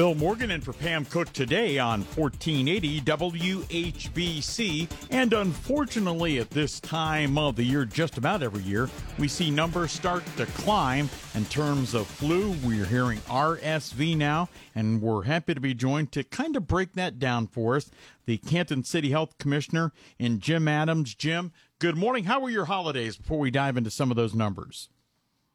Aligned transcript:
Bill 0.00 0.14
Morgan 0.14 0.52
and 0.52 0.64
for 0.64 0.72
Pam 0.72 1.04
Cook 1.04 1.30
today 1.34 1.78
on 1.78 2.00
1480 2.00 3.02
WHBC. 3.02 4.90
And 5.10 5.34
unfortunately, 5.34 6.38
at 6.38 6.48
this 6.48 6.80
time 6.80 7.36
of 7.36 7.56
the 7.56 7.64
year, 7.64 7.84
just 7.84 8.16
about 8.16 8.42
every 8.42 8.62
year, 8.62 8.88
we 9.18 9.28
see 9.28 9.50
numbers 9.50 9.92
start 9.92 10.24
to 10.38 10.46
climb 10.46 11.10
in 11.34 11.44
terms 11.44 11.92
of 11.92 12.06
flu. 12.06 12.52
We're 12.64 12.86
hearing 12.86 13.18
RSV 13.28 14.16
now, 14.16 14.48
and 14.74 15.02
we're 15.02 15.24
happy 15.24 15.52
to 15.52 15.60
be 15.60 15.74
joined 15.74 16.12
to 16.12 16.24
kind 16.24 16.56
of 16.56 16.66
break 16.66 16.94
that 16.94 17.18
down 17.18 17.46
for 17.46 17.76
us. 17.76 17.90
The 18.24 18.38
Canton 18.38 18.84
City 18.84 19.10
Health 19.10 19.36
Commissioner 19.36 19.92
and 20.18 20.40
Jim 20.40 20.66
Adams. 20.66 21.14
Jim, 21.14 21.52
good 21.78 21.98
morning. 21.98 22.24
How 22.24 22.40
were 22.40 22.48
your 22.48 22.64
holidays 22.64 23.18
before 23.18 23.38
we 23.38 23.50
dive 23.50 23.76
into 23.76 23.90
some 23.90 24.10
of 24.10 24.16
those 24.16 24.34
numbers? 24.34 24.88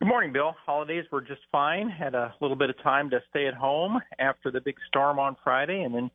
Good 0.02 0.10
morning, 0.10 0.34
Bill. 0.34 0.54
Holidays 0.66 1.06
were 1.12 1.22
just 1.22 1.42
fine. 1.52 1.90
Had 1.90 2.16
a 2.16 2.34
little 2.42 2.58
bit 2.58 2.70
of 2.70 2.82
time 2.84 3.10
to 3.12 3.22
stay 3.30 3.48
at 3.48 3.54
home 3.54 4.00
after 4.20 4.52
the 4.52 4.60
big 4.60 4.76
storm 4.88 5.20
on 5.20 5.38
Friday, 5.42 5.84
and 5.84 5.96
then 5.96 6.12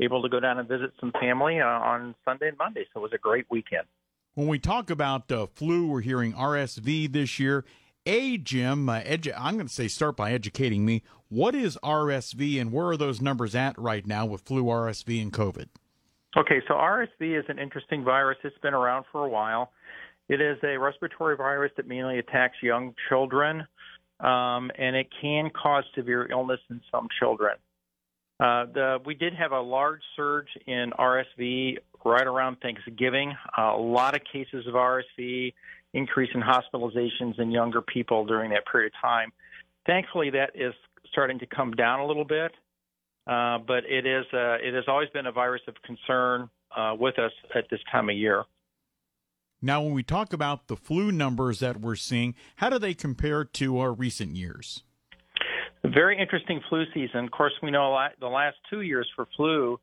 able 0.00 0.22
to 0.22 0.28
go 0.28 0.40
down 0.40 0.58
and 0.58 0.66
visit 0.66 0.92
some 0.98 1.12
family 1.20 1.60
uh, 1.60 1.66
on 1.66 2.14
Sunday 2.24 2.48
and 2.48 2.56
Monday. 2.56 2.86
So 2.92 3.00
it 3.00 3.02
was 3.02 3.12
a 3.14 3.18
great 3.18 3.44
weekend. 3.50 3.84
When 4.34 4.48
we 4.48 4.58
talk 4.58 4.88
about 4.88 5.30
uh, 5.30 5.46
flu, 5.46 5.88
we're 5.88 6.00
hearing 6.00 6.32
RSV 6.32 7.12
this 7.12 7.38
year. 7.38 7.64
A, 8.06 8.38
Jim, 8.38 8.88
uh, 8.88 9.00
edu- 9.00 9.34
I'm 9.36 9.54
going 9.56 9.66
to 9.66 9.72
say 9.72 9.88
start 9.88 10.16
by 10.16 10.32
educating 10.32 10.86
me. 10.86 11.02
What 11.28 11.54
is 11.54 11.76
RSV 11.84 12.58
and 12.58 12.72
where 12.72 12.86
are 12.86 12.96
those 12.96 13.20
numbers 13.20 13.54
at 13.54 13.78
right 13.78 14.06
now 14.06 14.24
with 14.24 14.40
flu, 14.42 14.64
RSV, 14.64 15.20
and 15.20 15.32
COVID? 15.32 15.66
Okay, 16.36 16.62
so 16.66 16.74
RSV 16.74 17.38
is 17.38 17.44
an 17.48 17.58
interesting 17.58 18.04
virus. 18.04 18.38
It's 18.44 18.56
been 18.58 18.74
around 18.74 19.04
for 19.12 19.24
a 19.24 19.28
while. 19.28 19.72
It 20.28 20.40
is 20.40 20.58
a 20.62 20.76
respiratory 20.76 21.36
virus 21.36 21.72
that 21.76 21.86
mainly 21.86 22.18
attacks 22.18 22.56
young 22.62 22.94
children, 23.08 23.66
um, 24.20 24.70
and 24.78 24.94
it 24.94 25.08
can 25.20 25.50
cause 25.50 25.84
severe 25.94 26.30
illness 26.30 26.60
in 26.70 26.80
some 26.90 27.08
children. 27.18 27.56
Uh, 28.40 28.66
the, 28.72 28.98
we 29.04 29.14
did 29.14 29.34
have 29.34 29.52
a 29.52 29.60
large 29.60 30.00
surge 30.14 30.48
in 30.66 30.92
RSV 30.98 31.78
right 32.04 32.26
around 32.26 32.56
Thanksgiving. 32.60 33.34
Uh, 33.56 33.74
a 33.74 33.80
lot 33.80 34.14
of 34.14 34.20
cases 34.32 34.66
of 34.66 34.74
RSV, 34.74 35.52
increase 35.94 36.30
in 36.34 36.42
hospitalizations 36.42 37.38
in 37.38 37.50
younger 37.50 37.80
people 37.80 38.24
during 38.24 38.50
that 38.50 38.64
period 38.70 38.92
of 38.94 39.00
time. 39.00 39.32
Thankfully, 39.86 40.30
that 40.30 40.50
is 40.54 40.74
starting 41.10 41.38
to 41.38 41.46
come 41.46 41.72
down 41.72 42.00
a 42.00 42.06
little 42.06 42.24
bit, 42.24 42.52
uh, 43.26 43.58
but 43.66 43.84
it 43.88 44.06
is 44.06 44.26
uh, 44.32 44.56
it 44.60 44.74
has 44.74 44.84
always 44.86 45.08
been 45.10 45.26
a 45.26 45.32
virus 45.32 45.62
of 45.66 45.74
concern 45.82 46.50
uh, 46.76 46.94
with 46.98 47.18
us 47.18 47.32
at 47.54 47.64
this 47.70 47.80
time 47.90 48.10
of 48.10 48.16
year. 48.16 48.44
Now, 49.60 49.82
when 49.82 49.92
we 49.92 50.04
talk 50.04 50.32
about 50.32 50.68
the 50.68 50.76
flu 50.76 51.10
numbers 51.10 51.58
that 51.60 51.80
we're 51.80 51.96
seeing, 51.96 52.34
how 52.56 52.70
do 52.70 52.78
they 52.78 52.94
compare 52.94 53.44
to 53.44 53.78
our 53.78 53.92
recent 53.92 54.36
years? 54.36 54.84
Very 55.84 56.18
interesting 56.18 56.60
flu 56.68 56.84
season. 56.94 57.24
Of 57.24 57.30
course, 57.32 57.52
we 57.62 57.70
know 57.70 57.90
lot, 57.90 58.12
the 58.20 58.28
last 58.28 58.56
two 58.70 58.82
years 58.82 59.08
for 59.16 59.26
flu, 59.36 59.80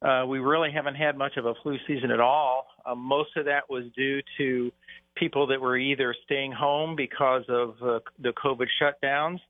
uh, 0.00 0.24
we 0.26 0.38
really 0.38 0.70
haven't 0.70 0.94
had 0.94 1.18
much 1.18 1.36
of 1.36 1.44
a 1.44 1.54
flu 1.62 1.76
season 1.86 2.10
at 2.10 2.20
all. 2.20 2.66
Uh, 2.86 2.94
most 2.94 3.36
of 3.36 3.44
that 3.46 3.68
was 3.68 3.84
due 3.94 4.22
to 4.38 4.72
people 5.14 5.46
that 5.48 5.60
were 5.60 5.76
either 5.76 6.14
staying 6.24 6.52
home 6.52 6.96
because 6.96 7.42
of 7.48 7.74
uh, 7.82 7.98
the 8.20 8.32
COVID 8.32 8.66
shutdowns 8.80 9.40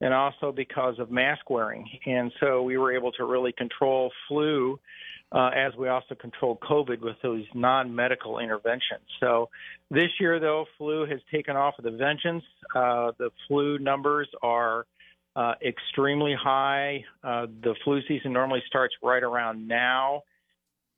and 0.00 0.14
also 0.14 0.52
because 0.52 0.98
of 0.98 1.10
mask 1.10 1.50
wearing. 1.50 1.88
And 2.06 2.32
so 2.40 2.62
we 2.62 2.78
were 2.78 2.94
able 2.94 3.12
to 3.12 3.24
really 3.24 3.52
control 3.52 4.12
flu 4.28 4.78
uh, 5.32 5.50
as 5.56 5.74
we 5.76 5.88
also 5.88 6.14
control 6.14 6.58
COVID 6.68 7.00
with 7.00 7.16
those 7.22 7.44
non 7.54 7.94
medical 7.94 8.38
interventions. 8.38 9.02
So 9.20 9.48
this 9.90 10.10
year, 10.20 10.38
though, 10.38 10.66
flu 10.78 11.06
has 11.06 11.20
taken 11.32 11.56
off 11.56 11.74
with 11.76 11.92
a 11.92 11.96
vengeance. 11.96 12.44
Uh, 12.74 13.12
the 13.18 13.30
flu 13.48 13.78
numbers 13.78 14.28
are 14.42 14.86
uh, 15.34 15.54
extremely 15.66 16.34
high. 16.40 17.04
Uh, 17.22 17.46
the 17.62 17.74
flu 17.84 18.00
season 18.08 18.32
normally 18.32 18.62
starts 18.66 18.94
right 19.02 19.22
around 19.22 19.66
now. 19.66 20.22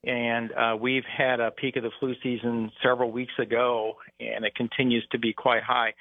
And 0.05 0.53
uh, 0.53 0.77
we've 0.81 1.05
had 1.05 1.41
a 1.41 1.51
peak 1.51 1.77
of 1.77 1.83
the 1.83 1.91
flu 1.99 2.15
season 2.23 2.71
several 2.83 3.11
weeks 3.11 3.33
ago, 3.39 3.95
and 4.21 4.45
it 4.45 4.55
continues 4.55 5.05
to 5.11 5.19
be 5.19 5.33
quite 5.33 5.65
high. 5.65 5.93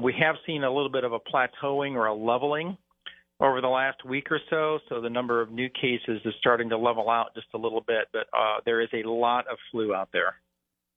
We 0.00 0.14
have 0.18 0.36
seen 0.46 0.64
a 0.64 0.72
little 0.72 0.90
bit 0.90 1.04
of 1.04 1.12
a 1.12 1.18
plateauing 1.18 1.94
or 1.94 2.06
a 2.06 2.14
leveling 2.14 2.78
over 3.42 3.60
the 3.60 3.68
last 3.68 4.04
week 4.04 4.30
or 4.30 4.40
so. 4.48 4.78
So 4.88 5.00
the 5.00 5.10
number 5.10 5.42
of 5.42 5.50
new 5.50 5.68
cases 5.68 6.20
is 6.24 6.32
starting 6.38 6.68
to 6.70 6.78
level 6.78 7.10
out 7.10 7.34
just 7.34 7.48
a 7.54 7.58
little 7.58 7.80
bit, 7.80 8.06
but 8.12 8.28
uh, 8.32 8.58
there 8.64 8.80
is 8.80 8.88
a 8.94 9.06
lot 9.08 9.46
of 9.50 9.58
flu 9.70 9.92
out 9.92 10.08
there. 10.12 10.36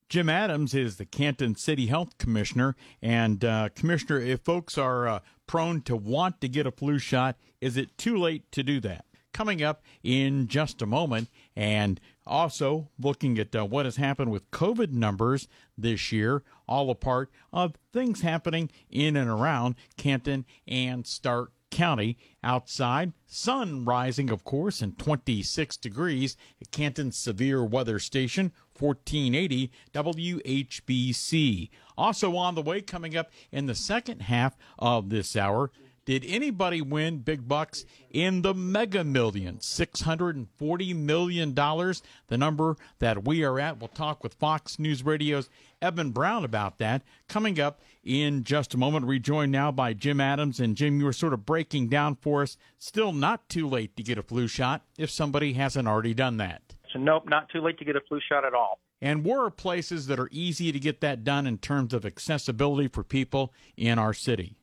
Jim 0.08 0.30
Adams 0.30 0.76
is 0.76 0.98
the 0.98 1.06
Canton 1.06 1.56
City 1.56 1.88
Health 1.88 2.20
Commissioner. 2.20 2.76
And, 3.02 3.44
uh, 3.44 3.70
Commissioner, 3.76 4.20
if 4.20 4.42
folks 4.42 4.78
are 4.78 5.08
uh, 5.08 5.20
prone 5.48 5.82
to 5.82 5.96
want 5.96 6.40
to 6.42 6.48
get 6.48 6.68
a 6.68 6.72
flu 6.72 7.00
shot, 7.00 7.36
is 7.60 7.76
it 7.76 7.98
too 7.98 8.16
late 8.16 8.52
to 8.52 8.62
do 8.62 8.80
that? 8.82 9.06
Coming 9.34 9.64
up 9.64 9.82
in 10.04 10.48
just 10.48 10.84
a 10.84 10.86
moment. 10.86 11.30
And 11.56 12.00
also 12.28 12.90
looking 13.00 13.40
at 13.40 13.56
uh, 13.56 13.66
what 13.66 13.86
has 13.86 13.96
happened 13.96 14.32
with 14.32 14.52
COVID 14.52 14.92
numbers 14.92 15.48
this 15.76 16.12
year, 16.12 16.44
all 16.68 16.92
a 16.92 16.96
part 16.96 17.32
of 17.52 17.74
things 17.92 18.22
happening 18.22 18.70
in 18.92 19.16
and 19.18 19.30
around 19.30 19.74
Canton 19.98 20.46
and 20.68 21.08
Stark 21.08 21.52
County. 21.76 22.18
Outside, 22.42 23.12
sun 23.28 23.84
rising, 23.84 24.30
of 24.30 24.46
course, 24.46 24.82
and 24.82 24.98
26 24.98 25.76
degrees 25.76 26.38
at 26.62 26.72
Canton's 26.72 27.18
Severe 27.18 27.66
Weather 27.66 28.00
Station, 28.00 28.54
1480 28.80 29.72
WHBC. 29.94 31.70
Also 31.98 32.38
on 32.38 32.56
the 32.56 32.62
way, 32.62 32.80
coming 32.80 33.18
up 33.18 33.30
in 33.52 33.66
the 33.66 33.76
second 33.76 34.22
half 34.22 34.56
of 34.80 35.10
this 35.10 35.36
hour, 35.36 35.70
did 36.06 36.24
anybody 36.28 36.82
win 36.82 37.20
big 37.20 37.48
bucks 37.48 37.84
in 38.12 38.44
the 38.44 38.54
mega 38.54 39.04
millions? 39.04 39.66
$640 39.66 40.96
million, 40.96 41.56
the 41.56 42.38
number 42.38 42.78
that 43.00 43.26
we 43.26 43.44
are 43.44 43.60
at. 43.60 43.80
We'll 43.80 43.88
talk 43.88 44.24
with 44.24 44.36
Fox 44.36 44.78
News 44.78 45.04
Radio's 45.04 45.50
Evan 45.82 46.12
Brown 46.12 46.46
about 46.46 46.78
that. 46.78 47.02
Coming 47.28 47.60
up 47.60 47.82
in 48.04 48.44
just 48.44 48.76
a 48.76 48.78
moment, 48.78 49.08
rejoined 49.08 49.52
now 49.52 49.72
by 49.72 49.94
Jim 49.94 50.22
Adams. 50.22 50.60
And 50.60 50.76
Jim, 50.76 51.00
you 51.00 51.06
were 51.06 51.14
sort 51.14 51.34
of 51.34 51.46
breaking 51.46 51.90
down 51.90 52.16
for 52.16 52.44
us. 52.44 52.56
Still 52.78 53.12
not 53.12 53.50
too 53.50 53.68
late 53.68 53.98
to 53.98 54.04
get 54.04 54.20
a 54.20 54.24
flu 54.24 54.48
shot 54.48 54.84
if 55.00 55.10
somebody 55.10 55.54
hasn't 55.54 55.88
already 55.88 56.14
done 56.14 56.38
that. 56.38 56.76
So, 56.94 57.00
nope, 57.00 57.28
not 57.28 57.50
too 57.50 57.62
late 57.62 57.80
to 57.80 57.86
get 57.86 57.96
a 57.96 58.02
flu 58.02 58.20
shot 58.30 58.46
at 58.46 58.54
all. 58.54 58.80
And 59.02 59.26
where 59.26 59.42
are 59.42 59.52
places 59.52 60.08
that 60.08 60.20
are 60.20 60.30
easy 60.32 60.72
to 60.72 60.80
get 60.80 61.02
that 61.02 61.24
done 61.24 61.46
in 61.46 61.58
terms 61.58 61.94
of 61.94 62.06
accessibility 62.06 62.88
for 62.88 63.04
people 63.04 63.54
in 63.76 64.00
our 64.00 64.14
city? 64.14 64.56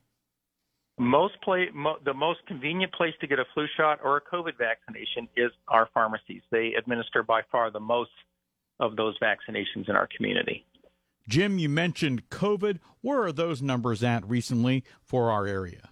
Most 1.02 1.34
play, 1.42 1.66
mo, 1.74 1.96
the 2.04 2.14
most 2.14 2.46
convenient 2.46 2.92
place 2.92 3.14
to 3.20 3.26
get 3.26 3.40
a 3.40 3.44
flu 3.54 3.66
shot 3.76 3.98
or 4.04 4.18
a 4.18 4.20
COVID 4.20 4.56
vaccination 4.56 5.28
is 5.36 5.50
our 5.66 5.88
pharmacies. 5.92 6.42
They 6.50 6.74
administer 6.78 7.24
by 7.24 7.42
far 7.50 7.72
the 7.72 7.80
most 7.80 8.12
of 8.78 8.94
those 8.94 9.18
vaccinations 9.18 9.88
in 9.88 9.96
our 9.96 10.08
community. 10.16 10.64
Jim, 11.28 11.58
you 11.58 11.68
mentioned 11.68 12.28
COVID. 12.30 12.78
Where 13.00 13.22
are 13.24 13.32
those 13.32 13.60
numbers 13.60 14.04
at 14.04 14.28
recently 14.28 14.84
for 15.02 15.32
our 15.32 15.44
area? 15.44 15.90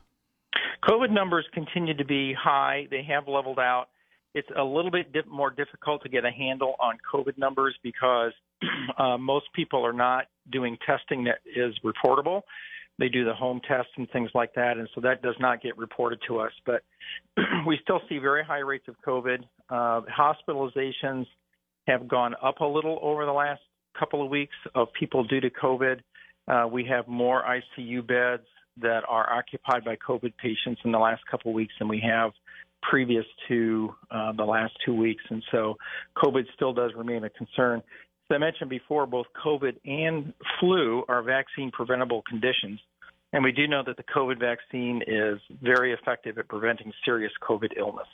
COVID 0.89 1.11
numbers 1.11 1.45
continue 1.53 1.97
to 1.97 2.05
be 2.05 2.33
high. 2.33 2.87
They 2.91 3.03
have 3.03 3.27
leveled 3.27 3.59
out. 3.59 3.87
It's 4.35 4.49
a 4.57 4.63
little 4.63 4.93
bit 4.93 5.13
dip, 5.13 5.27
more 5.27 5.51
difficult 5.51 6.05
to 6.05 6.09
get 6.09 6.25
a 6.25 6.31
handle 6.31 6.77
on 6.79 6.99
COVID 7.13 7.37
numbers 7.37 7.77
because 7.83 8.33
uh, 8.99 9.19
most 9.19 9.47
people 9.55 9.85
are 9.85 9.93
not 9.93 10.27
doing 10.53 10.79
testing 10.87 11.25
that 11.25 11.39
is 11.45 11.75
reportable 11.85 12.43
they 13.01 13.09
do 13.09 13.25
the 13.25 13.35
home 13.35 13.61
tests 13.67 13.91
and 13.97 14.09
things 14.11 14.31
like 14.35 14.55
that, 14.55 14.77
and 14.77 14.89
so 14.95 15.01
that 15.01 15.23
does 15.23 15.35
not 15.41 15.63
get 15.63 15.77
reported 15.79 16.21
to 16.29 16.39
us. 16.39 16.53
But 16.67 16.83
we 17.67 17.79
still 17.83 18.01
see 18.09 18.19
very 18.19 18.45
high 18.45 18.59
rates 18.59 18.85
of 18.89 18.95
COVID. 19.05 19.39
Uh, 19.71 20.03
hospitalizations 20.17 21.25
have 21.89 22.07
gone 22.07 22.35
up 22.43 22.61
a 22.61 22.65
little 22.65 22.99
over 23.03 23.25
the 23.25 23.33
last 23.33 23.63
couple 23.99 24.23
of 24.23 24.31
weeks 24.31 24.55
of 24.75 24.89
people 24.99 25.25
due 25.25 25.41
to 25.41 25.51
COVID. 25.51 26.01
Uh, 26.47 26.69
we 26.69 26.85
have 26.85 27.09
more 27.09 27.43
ICU 27.43 28.07
beds 28.07 28.47
that 28.81 29.01
are 29.09 29.33
occupied 29.33 29.85
by 29.85 29.97
COVID 29.97 30.35
patients 30.37 30.81
in 30.85 30.93
the 30.93 30.99
last 30.99 31.23
couple 31.31 31.51
of 31.51 31.55
weeks 31.55 31.73
than 31.79 31.89
we 31.89 32.03
have 32.07 32.33
previous 32.83 33.25
to 33.49 33.95
uh, 34.11 34.33
the 34.33 34.45
last 34.45 34.73
two 34.85 34.95
weeks, 34.95 35.23
and 35.31 35.43
so 35.51 35.75
COVID 36.23 36.45
still 36.55 36.73
does 36.73 36.93
remain 36.97 37.25
a 37.25 37.31
concern. 37.31 37.79
As 38.31 38.35
I 38.35 38.39
mentioned 38.39 38.71
before, 38.71 39.07
both 39.07 39.27
COVID 39.45 39.77
and 39.85 40.33
flu 40.59 41.03
are 41.09 41.23
vaccine 41.23 41.71
preventable 41.73 42.23
conditions. 42.29 42.79
And 43.33 43.45
we 43.45 43.53
do 43.53 43.67
know 43.69 43.83
that 43.87 43.97
the 43.97 44.03
COVID 44.03 44.41
vaccine 44.41 45.03
is 45.07 45.39
very 45.63 45.93
effective 45.93 46.39
at 46.39 46.49
preventing 46.49 46.93
serious 47.05 47.33
COVID 47.43 47.77
illness. 47.77 48.09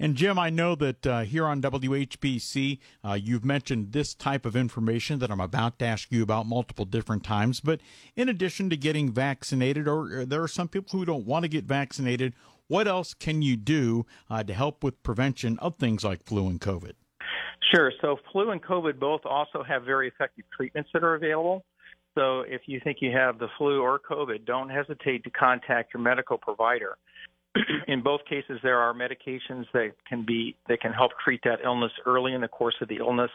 And 0.00 0.14
Jim, 0.14 0.38
I 0.38 0.48
know 0.48 0.76
that 0.76 1.06
uh, 1.06 1.20
here 1.20 1.44
on 1.44 1.60
WHBC, 1.60 2.78
uh, 3.04 3.14
you've 3.14 3.44
mentioned 3.44 3.92
this 3.92 4.14
type 4.14 4.46
of 4.46 4.54
information 4.54 5.18
that 5.18 5.30
I'm 5.30 5.40
about 5.40 5.80
to 5.80 5.86
ask 5.86 6.12
you 6.12 6.22
about 6.22 6.46
multiple 6.46 6.84
different 6.84 7.24
times. 7.24 7.58
But 7.58 7.80
in 8.14 8.28
addition 8.28 8.70
to 8.70 8.76
getting 8.76 9.10
vaccinated, 9.10 9.88
or, 9.88 10.20
or 10.20 10.24
there 10.24 10.42
are 10.42 10.48
some 10.48 10.68
people 10.68 10.98
who 10.98 11.04
don't 11.04 11.26
want 11.26 11.44
to 11.44 11.48
get 11.48 11.64
vaccinated, 11.64 12.34
what 12.68 12.86
else 12.86 13.12
can 13.12 13.42
you 13.42 13.56
do 13.56 14.06
uh, 14.30 14.44
to 14.44 14.54
help 14.54 14.84
with 14.84 15.02
prevention 15.02 15.58
of 15.58 15.76
things 15.76 16.04
like 16.04 16.22
flu 16.24 16.46
and 16.46 16.60
COVID? 16.60 16.92
Sure. 17.74 17.92
So, 18.00 18.18
flu 18.30 18.50
and 18.50 18.62
COVID 18.62 19.00
both 19.00 19.22
also 19.24 19.64
have 19.64 19.82
very 19.82 20.06
effective 20.08 20.44
treatments 20.56 20.90
that 20.94 21.02
are 21.02 21.16
available. 21.16 21.64
So, 22.18 22.40
if 22.40 22.62
you 22.66 22.80
think 22.82 22.98
you 23.00 23.12
have 23.12 23.38
the 23.38 23.46
flu 23.56 23.80
or 23.80 24.00
COVID, 24.00 24.44
don't 24.44 24.68
hesitate 24.68 25.22
to 25.22 25.30
contact 25.30 25.94
your 25.94 26.02
medical 26.02 26.36
provider. 26.36 26.96
in 27.86 28.02
both 28.02 28.22
cases, 28.28 28.58
there 28.64 28.78
are 28.78 28.92
medications 28.92 29.66
that 29.72 29.92
can 30.08 30.24
be 30.26 30.56
that 30.68 30.80
can 30.80 30.92
help 30.92 31.12
treat 31.24 31.40
that 31.44 31.60
illness 31.64 31.92
early 32.06 32.34
in 32.34 32.40
the 32.40 32.48
course 32.48 32.74
of 32.80 32.88
the 32.88 32.96
illness, 32.96 33.30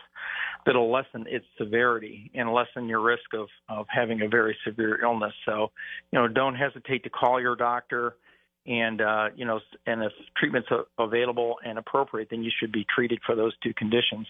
that'll 0.66 0.92
lessen 0.92 1.26
its 1.30 1.46
severity 1.58 2.30
and 2.36 2.52
lessen 2.54 2.90
your 2.90 3.00
risk 3.00 3.34
of 3.34 3.48
of 3.70 3.86
having 3.88 4.22
a 4.22 4.28
very 4.28 4.58
severe 4.66 5.02
illness. 5.02 5.34
So, 5.46 5.72
you 6.12 6.20
know, 6.20 6.28
don't 6.28 6.56
hesitate 6.56 7.06
to 7.06 7.10
call 7.10 7.40
your 7.40 7.56
doctor, 7.56 8.16
and 8.66 9.02
uh, 9.02 9.30
you 9.36 9.46
know, 9.46 9.60
and 9.86 10.04
if 10.04 10.12
treatment's 10.38 10.70
available 10.98 11.58
and 11.66 11.78
appropriate, 11.78 12.30
then 12.30 12.44
you 12.44 12.52
should 12.60 12.72
be 12.72 12.86
treated 12.94 13.20
for 13.26 13.36
those 13.36 13.54
two 13.62 13.74
conditions. 13.74 14.26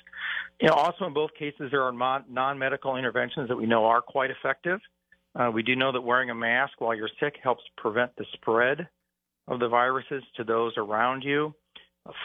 You 0.60 0.70
know, 0.70 0.74
also 0.74 1.06
in 1.06 1.14
both 1.14 1.34
cases, 1.38 1.70
there 1.72 1.84
are 1.84 1.92
non-medical 1.92 2.96
interventions 2.96 3.50
that 3.50 3.56
we 3.56 3.66
know 3.66 3.86
are 3.86 4.02
quite 4.02 4.32
effective. 4.32 4.80
Uh, 5.36 5.52
we 5.54 5.64
do 5.64 5.76
know 5.76 5.92
that 5.92 6.02
wearing 6.02 6.30
a 6.30 6.36
mask 6.36 6.80
while 6.80 6.96
you're 6.96 7.10
sick 7.20 7.36
helps 7.44 7.64
prevent 7.78 8.16
the 8.18 8.26
spread 8.34 8.88
of 9.48 9.60
the 9.60 9.68
viruses 9.68 10.24
to 10.38 10.44
those 10.44 10.74
around 10.78 11.24
you. 11.24 11.54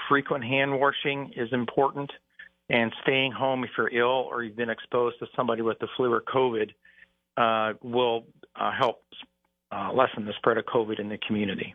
Frequent 0.09 0.45
hand 0.45 0.79
washing 0.79 1.33
is 1.37 1.49
important, 1.53 2.11
and 2.69 2.93
staying 3.03 3.33
home 3.33 3.65
if 3.65 3.71
you're 3.77 3.95
ill 3.95 4.29
or 4.31 4.43
you've 4.43 4.57
been 4.57 4.71
exposed 4.71 5.19
to 5.21 5.27
somebody 5.37 5.63
with 5.63 5.79
the 5.79 5.89
flu 5.97 6.13
or 6.13 6.23
COVID 6.23 6.71
uh, 7.37 7.75
will 7.83 8.25
uh, 8.57 8.73
help 8.77 9.03
uh, 9.71 9.91
lessen 9.93 10.25
the 10.25 10.33
spread 10.39 10.59
of 10.59 10.65
COVID 10.65 10.99
in 10.99 11.09
the 11.09 11.19
community. 11.27 11.75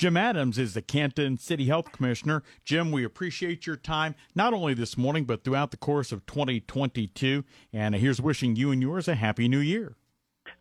Jim 0.00 0.16
Adams 0.16 0.56
is 0.56 0.72
the 0.72 0.80
Canton 0.80 1.36
City 1.36 1.66
Health 1.66 1.92
Commissioner. 1.92 2.42
Jim, 2.64 2.90
we 2.90 3.04
appreciate 3.04 3.66
your 3.66 3.76
time, 3.76 4.14
not 4.34 4.54
only 4.54 4.72
this 4.72 4.96
morning, 4.96 5.26
but 5.26 5.44
throughout 5.44 5.72
the 5.72 5.76
course 5.76 6.10
of 6.10 6.24
2022. 6.24 7.44
And 7.70 7.94
here's 7.94 8.18
wishing 8.18 8.56
you 8.56 8.70
and 8.70 8.80
yours 8.80 9.08
a 9.08 9.14
happy 9.14 9.46
new 9.46 9.58
year. 9.58 9.96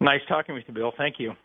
Nice 0.02 0.20
talking 0.28 0.56
with 0.56 0.66
you, 0.68 0.74
Bill. 0.74 0.92
Thank 0.98 1.20
you. 1.20 1.36